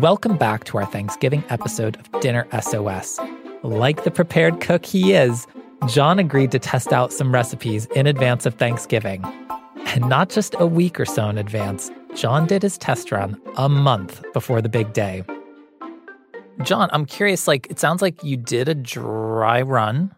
[0.01, 3.19] Welcome back to our Thanksgiving episode of Dinner SOS.
[3.61, 5.45] Like the prepared cook he is,
[5.87, 9.23] John agreed to test out some recipes in advance of Thanksgiving.
[9.85, 13.69] And not just a week or so in advance, John did his test run a
[13.69, 15.23] month before the big day.
[16.63, 20.15] John, I'm curious, like, it sounds like you did a dry run.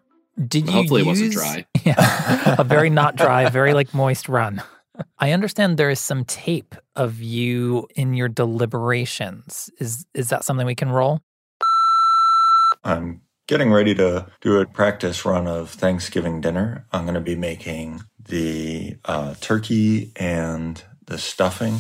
[0.48, 1.66] Did you Hopefully use, it wasn't dry.
[1.84, 4.64] Yeah, a very not dry, very like moist run.
[5.18, 9.70] I understand there is some tape of you in your deliberations.
[9.80, 11.22] Is is that something we can roll?
[12.84, 16.86] I'm getting ready to do a practice run of Thanksgiving dinner.
[16.92, 21.80] I'm going to be making the uh, turkey and the stuffing.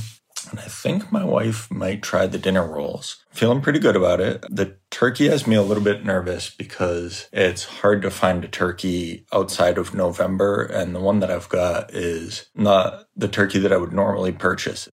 [0.49, 3.23] And I think my wife might try the dinner rolls.
[3.31, 4.43] Feeling pretty good about it.
[4.49, 9.25] The turkey has me a little bit nervous because it's hard to find a turkey
[9.33, 10.63] outside of November.
[10.63, 14.89] And the one that I've got is not the turkey that I would normally purchase.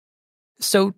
[0.59, 0.93] So,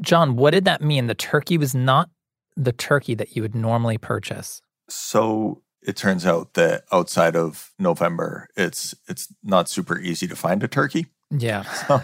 [0.00, 1.06] John, what did that mean?
[1.06, 2.10] The turkey was not
[2.56, 4.60] the turkey that you would normally purchase.
[4.88, 10.62] So it turns out that outside of November, it's it's not super easy to find
[10.62, 11.06] a turkey.
[11.30, 11.62] Yeah.
[11.86, 12.02] So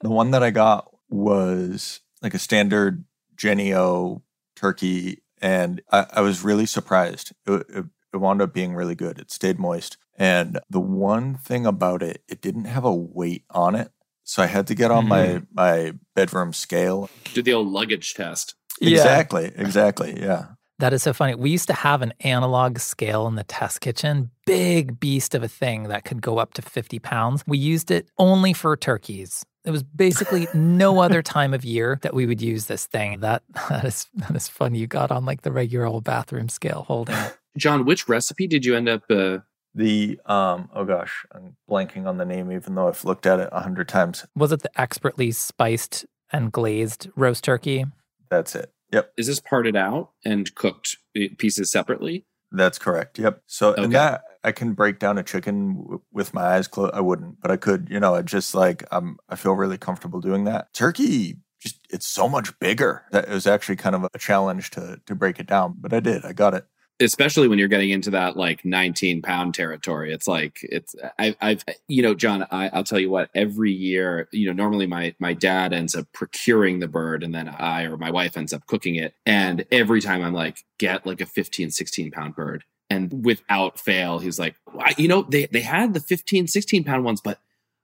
[0.00, 3.04] the one that I got was like a standard
[3.36, 4.22] Jennie-O
[4.54, 7.32] turkey, and I, I was really surprised.
[7.46, 9.18] It, it, it wound up being really good.
[9.18, 13.74] It stayed moist, and the one thing about it, it didn't have a weight on
[13.74, 13.90] it,
[14.22, 15.44] so I had to get on my mm-hmm.
[15.54, 17.10] my bedroom scale.
[17.34, 18.54] Do the old luggage test.
[18.80, 18.90] Yeah.
[18.90, 20.46] Exactly, exactly, yeah.
[20.78, 21.34] That is so funny.
[21.34, 25.48] We used to have an analog scale in the test kitchen, big beast of a
[25.48, 27.42] thing that could go up to 50 pounds.
[27.46, 29.46] We used it only for turkeys.
[29.64, 33.20] It was basically no other time of year that we would use this thing.
[33.20, 34.78] That that is that is funny.
[34.78, 37.38] You got on like the regular old bathroom scale holding it.
[37.56, 39.02] John, which recipe did you end up?
[39.10, 39.38] Uh,
[39.74, 43.48] The um oh gosh, I'm blanking on the name, even though I've looked at it
[43.50, 44.26] a hundred times.
[44.36, 47.86] Was it the expertly spiced and glazed roast turkey?
[48.30, 48.70] That's it.
[48.92, 50.96] Yep, is this parted out and cooked
[51.38, 52.26] pieces separately?
[52.52, 53.18] that's correct.
[53.18, 53.42] Yep.
[53.46, 53.82] So Okay.
[53.82, 56.94] and that I can break down a chicken w- with my eyes closed.
[56.94, 57.88] I wouldn't, but I could.
[57.90, 60.72] You know, I just like um I feel really comfortable doing that.
[60.72, 63.02] Turkey just it's so much bigger.
[63.10, 66.00] That it was actually kind of a challenge to to break it down, but I
[66.00, 66.24] did.
[66.24, 66.66] I got it.
[67.00, 71.64] Especially when you're getting into that like 19 pound territory it's like it's I, i've
[71.88, 75.34] you know john I, i'll tell you what every year you know normally my my
[75.34, 78.96] dad ends up procuring the bird and then i or my wife ends up cooking
[78.96, 79.14] it.
[79.24, 82.64] And every time i'm like get like a 15 16 pound bird.
[82.88, 87.04] And without fail he's like "Why- you know they they had the 15 16 pound
[87.04, 87.40] ones but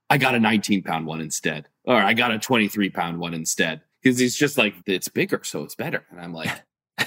[0.08, 1.68] i got a 19 pound one instead.
[1.84, 3.82] Or i got a 23 pound one instead.
[4.02, 6.04] Because he's just like it's bigger so it's better.
[6.10, 6.50] And i'm like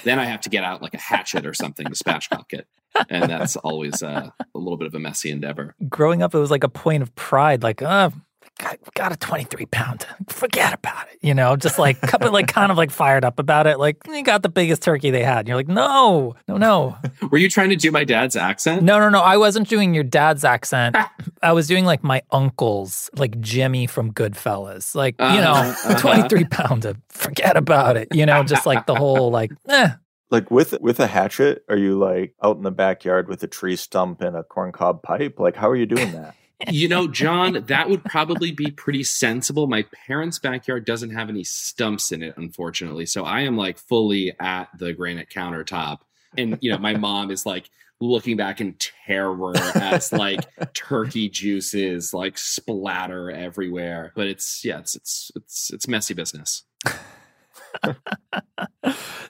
[0.03, 2.67] then I have to get out like a hatchet or something to spatchcock it.
[3.09, 5.75] And that's always uh, a little bit of a messy endeavor.
[5.89, 8.13] Growing up, it was like a point of pride, like, oh,
[8.59, 10.05] got, got a 23 pound.
[10.27, 11.19] Forget about it.
[11.21, 13.79] You know, just like, couple, like kind of like fired up about it.
[13.79, 15.39] Like, you got the biggest turkey they had.
[15.39, 16.97] And you're like, no, no, no.
[17.31, 18.83] Were you trying to do my dad's accent?
[18.83, 19.21] No, no, no.
[19.21, 20.95] I wasn't doing your dad's accent.
[21.41, 24.95] I was doing like my uncle's, like Jimmy from Goodfellas.
[24.95, 25.99] Like, you know, Uh-huh, uh-huh.
[25.99, 28.09] 23 pound forget about it.
[28.13, 29.89] You know, just like the whole, like, eh.
[30.31, 33.75] Like with with a hatchet, are you like out in the backyard with a tree
[33.75, 35.39] stump and a corncob pipe?
[35.39, 36.35] Like how are you doing that?
[36.69, 39.67] You know, John, that would probably be pretty sensible.
[39.67, 43.05] My parents' backyard doesn't have any stumps in it, unfortunately.
[43.05, 45.99] So I am like fully at the granite countertop.
[46.37, 47.69] And, you know, my mom is like
[48.01, 48.75] looking back in
[49.07, 50.41] terror as like
[50.73, 54.11] turkey juices like splatter everywhere.
[54.15, 56.63] But it's, yeah, it's, it's, it's, it's messy business.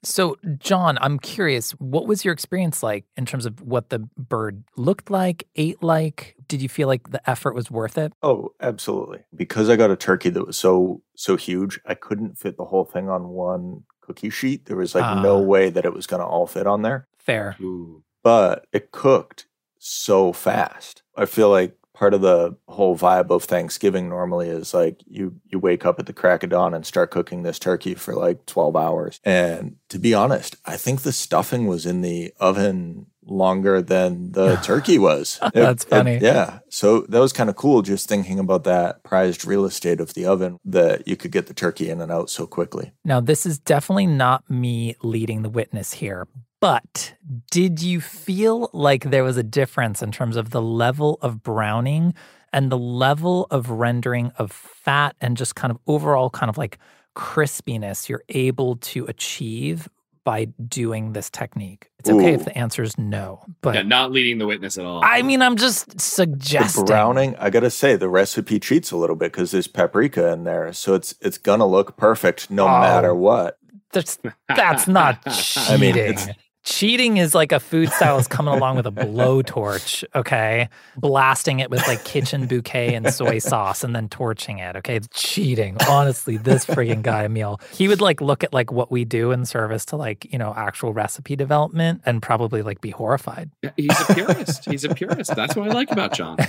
[0.03, 4.63] So, John, I'm curious, what was your experience like in terms of what the bird
[4.77, 6.35] looked like, ate like?
[6.47, 8.13] Did you feel like the effort was worth it?
[8.21, 9.23] Oh, absolutely.
[9.35, 12.85] Because I got a turkey that was so so huge, I couldn't fit the whole
[12.85, 14.65] thing on one cookie sheet.
[14.67, 15.41] There was like no Ah.
[15.41, 17.07] way that it was going to all fit on there.
[17.17, 17.55] Fair.
[17.61, 18.03] Ooh.
[18.21, 19.47] But it cooked
[19.79, 21.01] so fast.
[21.15, 25.57] I feel like part of the whole vibe of Thanksgiving normally is like you you
[25.59, 28.75] wake up at the crack of dawn and start cooking this turkey for like 12
[28.75, 29.19] hours.
[29.23, 34.55] And to be honest, I think the stuffing was in the oven longer than the
[34.63, 35.39] turkey was.
[35.45, 36.19] It- That's it- funny.
[36.21, 36.59] yeah.
[36.69, 40.25] So that was kind of cool just thinking about that prized real estate of the
[40.25, 42.91] oven that you could get the turkey in and out so quickly.
[43.03, 46.27] Now, this is definitely not me leading the witness here,
[46.65, 47.13] But
[47.51, 52.15] did you feel like there was a difference in terms of the level of browning
[52.51, 56.79] and the level of rendering of fat and just kind of overall kind of like
[57.15, 59.87] crispiness you're able to achieve
[60.23, 61.91] by doing this technique?
[61.99, 62.35] It's okay Ooh.
[62.35, 65.01] if the answer is no, but yeah, not leading the witness at all.
[65.05, 66.85] I mean, I'm just The suggesting.
[66.85, 70.73] browning, I gotta say, the recipe cheats a little bit because there's paprika in there,
[70.73, 72.79] so it's it's gonna look perfect no Oh.
[72.79, 73.59] matter what.
[73.91, 74.17] That's,
[74.49, 75.63] that's not cheating.
[75.73, 76.27] I mean, it's-
[76.65, 80.67] cheating is like a food stylist coming along with a blowtorch, okay?
[80.97, 84.95] Blasting it with like kitchen bouquet and soy sauce and then torching it, okay?
[84.97, 85.77] It's cheating.
[85.87, 89.45] Honestly, this friggin' guy, Emil, he would like look at like what we do in
[89.45, 93.51] service to like, you know, actual recipe development and probably like be horrified.
[93.77, 94.65] He's a purist.
[94.65, 95.35] He's a purist.
[95.35, 96.37] That's what I like about John.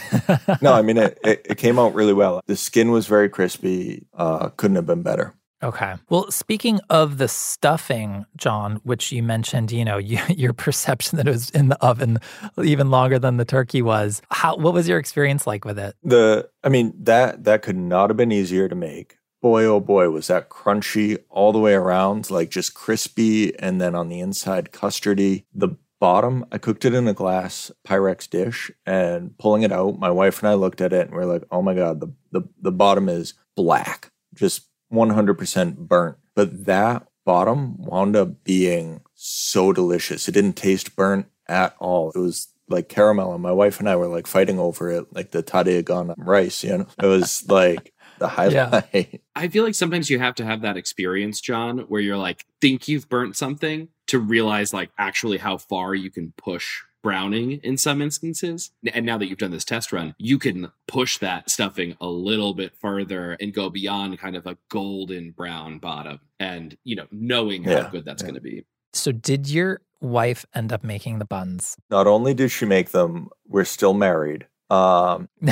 [0.63, 2.41] No, I mean it, it, it came out really well.
[2.47, 4.07] The skin was very crispy.
[4.15, 5.35] Uh, couldn't have been better.
[5.63, 5.95] Okay.
[6.11, 11.27] Well, speaking of the stuffing, John, which you mentioned, you know, you, your perception that
[11.27, 12.19] it was in the oven
[12.63, 14.23] even longer than the turkey was.
[14.31, 14.57] How?
[14.57, 15.97] What was your experience like with it?
[16.03, 19.19] The I mean that that could not have been easier to make.
[19.43, 23.95] Boy, oh boy, was that crunchy all the way around, like just crispy, and then
[23.95, 25.45] on the inside custardy.
[25.55, 30.11] The bottom, I cooked it in a glass Pyrex dish, and pulling it out, my
[30.11, 32.49] wife and I looked at it and we are like, "Oh my god, the the
[32.61, 40.29] the bottom is black, just 100% burnt." But that bottom wound up being so delicious.
[40.29, 42.13] It didn't taste burnt at all.
[42.15, 45.31] It was like caramel, and my wife and I were like fighting over it, like
[45.31, 46.65] the tahdig on rice.
[46.65, 49.21] You know, it was like the highlight.
[49.35, 52.89] I feel like sometimes you have to have that experience, John, where you're like, think
[52.89, 58.03] you've burnt something to realize like actually how far you can push browning in some
[58.03, 58.73] instances.
[58.93, 62.53] And now that you've done this test run, you can push that stuffing a little
[62.53, 67.63] bit further and go beyond kind of a golden brown bottom and, you know, knowing
[67.63, 68.27] how good that's yeah.
[68.27, 68.65] going to be.
[68.93, 71.77] So, did your wife end up making the buns?
[71.91, 74.49] Not only did she make them, we're still married.
[74.69, 75.29] Um,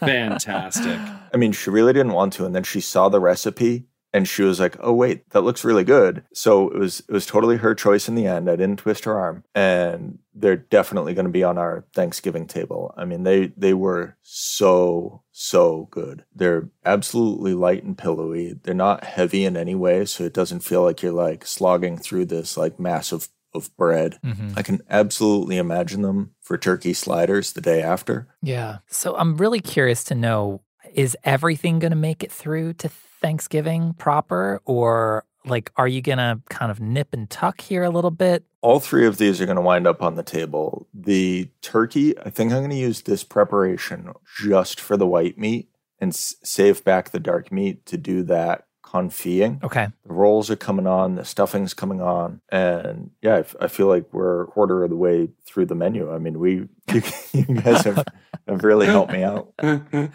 [0.00, 0.98] Fantastic.
[1.32, 4.42] I mean, she really didn't want to, and then she saw the recipe and she
[4.42, 7.74] was like, "Oh wait, that looks really good." So it was it was totally her
[7.74, 8.48] choice in the end.
[8.50, 12.94] I didn't twist her arm, and they're definitely going to be on our Thanksgiving table.
[12.96, 16.24] I mean, they they were so so good.
[16.34, 18.54] They're absolutely light and pillowy.
[18.62, 22.26] They're not heavy in any way, so it doesn't feel like you're like slogging through
[22.26, 24.18] this like massive of bread.
[24.24, 24.52] Mhm.
[24.56, 28.28] I can absolutely imagine them for turkey sliders the day after.
[28.42, 28.78] Yeah.
[28.88, 30.60] So, I'm really curious to know
[30.94, 32.90] is everything going to make it through to
[33.20, 34.60] Thanksgiving proper?
[34.64, 38.44] Or like, are you going to kind of nip and tuck here a little bit?
[38.60, 40.88] All three of these are going to wind up on the table.
[40.92, 45.68] The turkey, I think I'm going to use this preparation just for the white meat
[46.00, 49.60] and s- save back the dark meat to do that confitting.
[49.62, 49.86] Okay.
[50.06, 53.86] The rolls are coming on, the stuffing's coming on, and yeah, I, f- I feel
[53.86, 56.10] like we're a quarter of the way through the menu.
[56.12, 57.02] I mean, we you,
[57.32, 58.04] you guys have,
[58.48, 59.52] have really helped me out.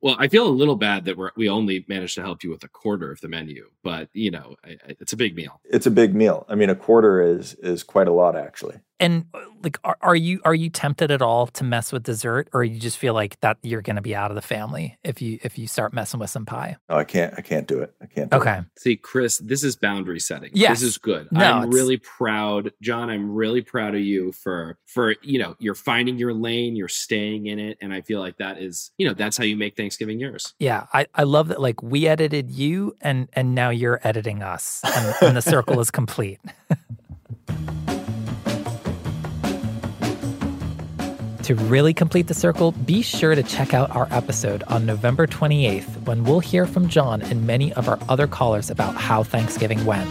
[0.00, 2.62] well, I feel a little bad that we're, we only managed to help you with
[2.64, 5.60] a quarter of the menu, but you know, I, I, it's a big meal.
[5.64, 6.46] It's a big meal.
[6.48, 8.76] I mean, a quarter is is quite a lot actually.
[8.98, 9.26] And
[9.62, 12.80] like, are, are you are you tempted at all to mess with dessert, or you
[12.80, 15.58] just feel like that you're going to be out of the family if you if
[15.58, 16.76] you start messing with some pie?
[16.88, 17.34] No, I can't.
[17.36, 17.92] I can't do it.
[18.00, 18.30] I can't.
[18.30, 18.60] Do Okay.
[18.78, 20.50] See, Chris, this is boundary setting.
[20.54, 20.80] Yes.
[20.80, 21.28] This is good.
[21.30, 23.10] No, I'm it's- really proud, John.
[23.10, 27.46] I'm really proud of you for for you know you're finding your lane, you're staying
[27.46, 30.18] in it, and I feel like that is you know that's how you make Thanksgiving
[30.18, 30.52] yours.
[30.58, 31.60] Yeah, I, I love that.
[31.60, 35.90] Like we edited you, and and now you're editing us, and, and the circle is
[35.92, 36.40] complete.
[41.46, 46.04] To really complete the circle, be sure to check out our episode on November 28th
[46.04, 50.10] when we'll hear from John and many of our other callers about how Thanksgiving went.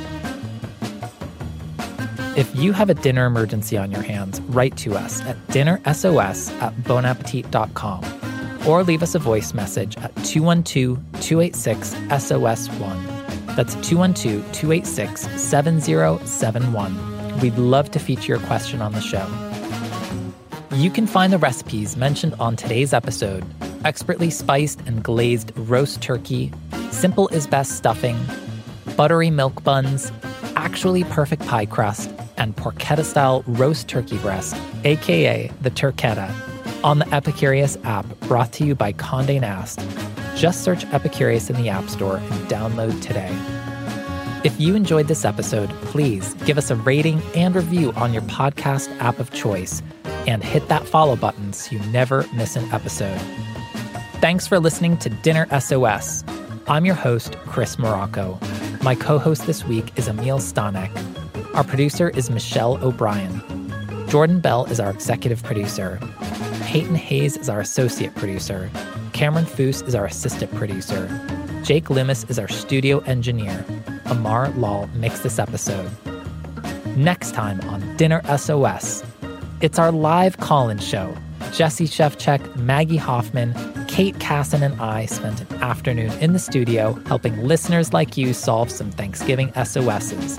[2.37, 6.73] If you have a dinner emergency on your hands, write to us at dinnersos at
[6.77, 8.34] bonappetit.com
[8.67, 13.55] or leave us a voice message at 212 286 SOS1.
[13.55, 17.39] That's 212 286 7071.
[17.39, 19.27] We'd love to feature your question on the show.
[20.71, 23.45] You can find the recipes mentioned on today's episode
[23.85, 26.51] expertly spiced and glazed roast turkey,
[26.89, 28.17] simple is best stuffing,
[28.97, 30.11] buttery milk buns,
[30.55, 36.33] actually perfect pie crust, and porchetta style roast turkey breast, aka the turketta,
[36.85, 39.79] on the Epicurious app brought to you by Conde Nast.
[40.35, 43.35] Just search Epicurious in the App Store and download today.
[44.43, 48.95] If you enjoyed this episode, please give us a rating and review on your podcast
[48.99, 49.81] app of choice
[50.27, 53.19] and hit that follow button so you never miss an episode.
[54.21, 56.23] Thanks for listening to Dinner SOS.
[56.67, 58.37] I'm your host, Chris Morocco.
[58.83, 60.91] My co host this week is Emil Stanek.
[61.55, 63.41] Our producer is Michelle O'Brien.
[64.07, 65.99] Jordan Bell is our executive producer.
[66.75, 68.69] Peyton Hayes is our associate producer.
[69.13, 71.07] Cameron Foose is our assistant producer.
[71.63, 73.63] Jake Loomis is our studio engineer.
[74.07, 75.89] Amar Lal mixed this episode.
[76.97, 79.05] Next time on Dinner SOS,
[79.61, 81.15] it's our live call in show.
[81.53, 83.55] Jesse Szewczyk, Maggie Hoffman,
[83.87, 88.69] Kate Casson, and I spent an afternoon in the studio helping listeners like you solve
[88.69, 90.37] some Thanksgiving SOSs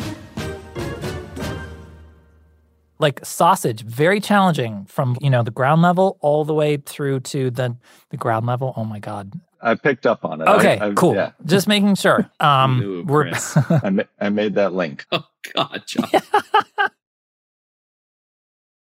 [2.99, 7.51] like sausage very challenging from you know the ground level all the way through to
[7.51, 7.77] the
[8.11, 8.73] the ground level.
[8.77, 9.33] Oh my god.
[9.61, 10.49] I picked up on it.
[10.49, 11.15] okay I, I, cool.
[11.15, 12.31] Yeah, just making sure.
[12.41, 13.31] Um Ooh, we're
[13.83, 15.07] I, ma- I made that link.
[15.13, 15.25] Oh
[15.55, 16.11] God, John.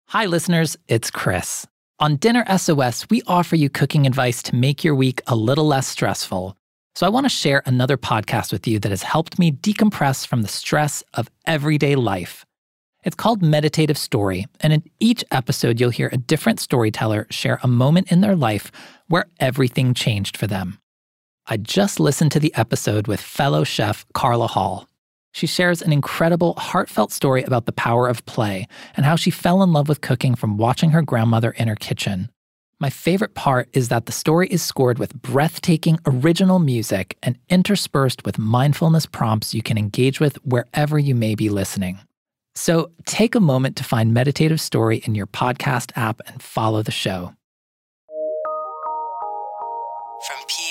[0.07, 0.77] hi listeners.
[0.87, 1.67] It's chris.
[1.99, 5.87] On dinner sos we offer you cooking advice to make your week a little less
[5.87, 6.55] stressful.
[6.95, 10.41] So i want to share another podcast with you that has helped me decompress from
[10.41, 12.46] the stress of everyday life
[13.07, 17.67] It's called Meditative Story, and in each episode, you'll hear a different storyteller share a
[17.67, 18.69] moment in their life
[19.07, 20.77] where everything changed for them.
[21.45, 24.89] I just listened to the episode with fellow chef Carla Hall.
[25.31, 29.63] She shares an incredible, heartfelt story about the power of play and how she fell
[29.63, 32.29] in love with cooking from watching her grandmother in her kitchen.
[32.81, 38.25] My favorite part is that the story is scored with breathtaking original music and interspersed
[38.25, 41.99] with mindfulness prompts you can engage with wherever you may be listening.
[42.57, 46.91] So take a moment to find Meditative Story in your podcast app and follow the
[46.91, 47.35] show.
[50.25, 50.66] From P